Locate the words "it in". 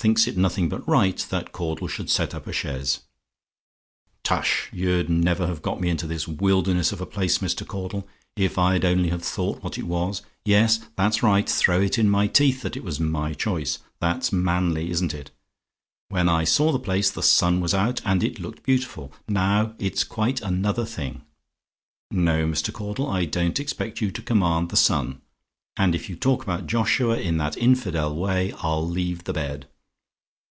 11.80-12.08